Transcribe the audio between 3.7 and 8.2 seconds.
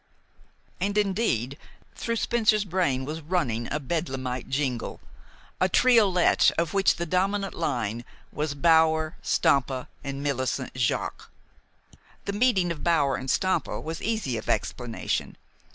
a Bedlamite jingle, a triolet of which the dominant line